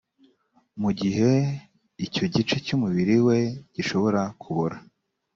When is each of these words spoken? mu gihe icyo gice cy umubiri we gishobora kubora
mu 0.81 0.91
gihe 0.99 1.31
icyo 2.05 2.25
gice 2.33 2.55
cy 2.65 2.73
umubiri 2.75 3.15
we 3.27 3.37
gishobora 3.75 4.21
kubora 4.41 4.75